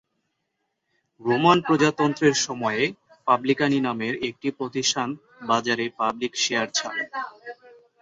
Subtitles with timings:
[1.21, 5.09] Roman প্রজাতন্ত্রের সময়ে"পাবলিকানি" নামের একটি প্রতিষ্ঠান
[5.47, 7.03] বাজারে পাবলিক শেয়ার ছাড়ে।